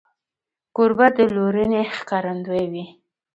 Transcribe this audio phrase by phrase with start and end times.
[0.75, 2.85] کوربه د لورینې ښکارندوی وي.